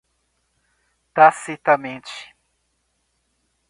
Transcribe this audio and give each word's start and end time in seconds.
tacitamente 1.15 2.13